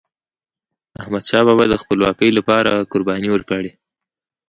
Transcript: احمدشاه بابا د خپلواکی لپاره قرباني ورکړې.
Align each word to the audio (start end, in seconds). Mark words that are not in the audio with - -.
احمدشاه 1.01 1.43
بابا 1.47 1.65
د 1.69 1.75
خپلواکی 1.81 2.29
لپاره 2.37 2.71
قرباني 2.91 3.29
ورکړې. 3.31 3.71